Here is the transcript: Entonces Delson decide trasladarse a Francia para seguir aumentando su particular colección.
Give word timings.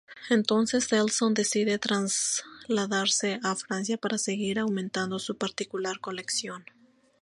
Entonces 0.31 0.89
Delson 0.89 1.35
decide 1.35 1.77
trasladarse 1.77 3.39
a 3.43 3.55
Francia 3.55 3.97
para 3.97 4.17
seguir 4.17 4.57
aumentando 4.57 5.19
su 5.19 5.37
particular 5.37 5.99
colección. 5.99 6.63